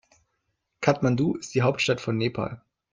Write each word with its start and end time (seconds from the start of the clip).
Kathmandu 0.81 1.35
ist 1.35 1.53
die 1.53 1.61
Hauptstadt 1.61 2.01
von 2.01 2.17
Nepal. 2.17 2.63